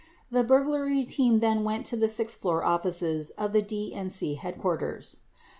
32 0.33 0.35
The 0.41 0.47
burglary 0.47 1.03
team 1.03 1.37
then 1.41 1.63
went 1.63 1.85
to 1.85 1.95
the 1.95 2.09
sixth 2.09 2.39
floor 2.39 2.63
offices 2.63 3.29
of 3.37 3.53
the 3.53 3.61
DNC 3.61 4.39
head 4.39 4.57
quarters. 4.57 5.17